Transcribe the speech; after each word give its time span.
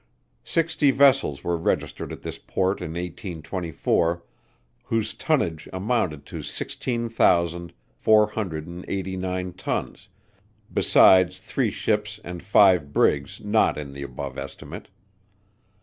Sixty 0.43 0.89
vessels 0.89 1.43
were 1.43 1.55
registered 1.57 2.11
at 2.11 2.23
this 2.23 2.39
port 2.39 2.81
in 2.81 2.93
1824, 2.93 4.23
whose 4.85 5.13
tonnage 5.13 5.69
amounted 5.71 6.25
to 6.25 6.41
sixteen 6.41 7.07
thousand 7.07 7.71
four 7.93 8.25
hundred 8.25 8.65
and 8.65 8.83
eighty 8.87 9.15
nine 9.15 9.53
tons, 9.53 10.09
besides 10.73 11.39
three 11.39 11.69
ships 11.69 12.19
and 12.23 12.41
five 12.41 12.91
brigs 12.91 13.41
not 13.43 13.77
in 13.77 13.93
the 13.93 14.01
above 14.01 14.39
estimate. 14.39 14.87